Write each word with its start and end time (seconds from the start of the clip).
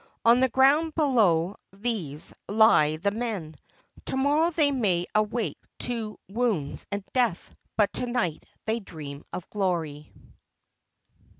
On 0.25 0.39
the 0.39 0.49
ground 0.49 0.95
below 0.95 1.57
these 1.71 2.33
lie 2.47 2.95
the 2.97 3.11
men. 3.11 3.53
To 4.05 4.17
morrow 4.17 4.49
they 4.49 4.71
may 4.71 5.05
awake 5.13 5.59
to 5.81 6.17
wounds 6.27 6.87
and 6.91 7.03
death, 7.13 7.53
but 7.77 7.93
to 7.93 8.07
night 8.07 8.43
they 8.65 8.79
dream 8.79 9.23
of 9.31 9.47
glory. 9.51 10.11